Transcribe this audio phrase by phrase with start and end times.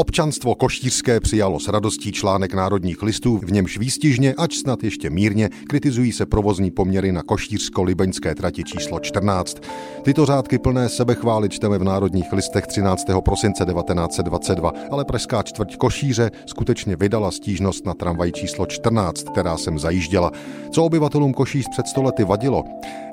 [0.00, 5.50] Občanstvo koštířské přijalo s radostí článek národních listů, v němž výstižně, ač snad ještě mírně,
[5.68, 9.60] kritizují se provozní poměry na koštířsko-libeňské trati číslo 14.
[10.02, 13.06] Tyto řádky plné sebechvály čteme v národních listech 13.
[13.24, 19.78] prosince 1922, ale pražská čtvrť Košíře skutečně vydala stížnost na tramvaj číslo 14, která jsem
[19.78, 20.32] zajížděla.
[20.70, 22.64] Co obyvatelům Košíř před stolety vadilo?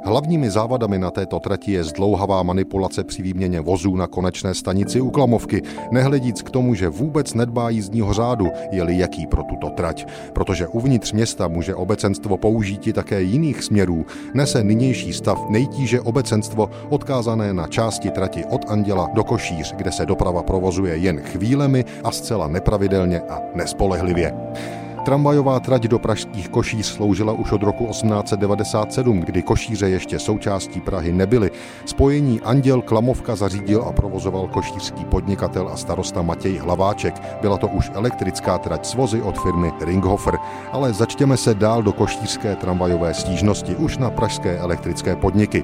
[0.03, 5.09] Hlavními závadami na této trati je zdlouhavá manipulace při výměně vozů na konečné stanici u
[5.09, 10.07] Klamovky, nehledíc k tomu, že vůbec nedbá jízdního řádu, je-li jaký pro tuto trať.
[10.33, 16.69] Protože uvnitř města může obecenstvo použít i také jiných směrů, nese nynější stav nejtíže obecenstvo
[16.89, 22.11] odkázané na části trati od Anděla do Košíř, kde se doprava provozuje jen chvílemi a
[22.11, 24.33] zcela nepravidelně a nespolehlivě.
[25.07, 31.11] Tramvajová trať do pražských Košíř sloužila už od roku 1897, kdy Košíře ještě součástí Prahy
[31.11, 31.51] nebyly.
[31.85, 37.21] Spojení Anděl Klamovka zařídil a provozoval košířský podnikatel a starosta Matěj Hlaváček.
[37.41, 40.37] Byla to už elektrická trať s vozy od firmy Ringhofer.
[40.71, 45.63] Ale začtěme se dál do košířské tramvajové stížnosti už na pražské elektrické podniky.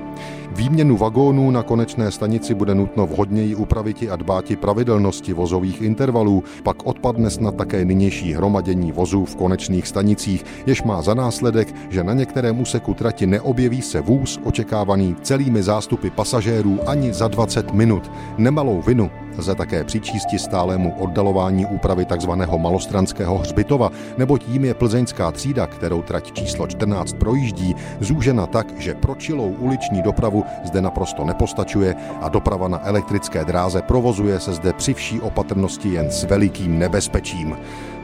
[0.56, 6.86] Výměnu vagónů na konečné stanici bude nutno vhodněji upraviti a dbáti pravidelnosti vozových intervalů, pak
[6.86, 12.14] odpadne snad také nynější hromadění vozů v konečných stanicích, jež má za následek, že na
[12.14, 18.12] některém úseku trati neobjeví se vůz očekávaný celými zástupy pasažérů ani za 20 minut.
[18.38, 22.32] Nemalou vinu lze také přičísti stálému oddalování úpravy tzv.
[22.58, 28.96] malostranského hřbitova, neboť jím je plzeňská třída, kterou trať číslo 14 projíždí, zúžena tak, že
[28.96, 34.74] pro čilou uliční dopravu zde naprosto nepostačuje a doprava na elektrické dráze provozuje se zde
[34.74, 37.58] při vší opatrnosti jen s velikým nebezpečím.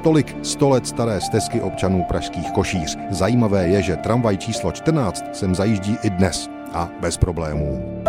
[0.04, 2.98] Tolik 100 let staré stezky občanů pražských košíř.
[3.10, 8.02] Zajímavé je, že tramvaj číslo 14 sem zajíždí i dnes a bez problémů.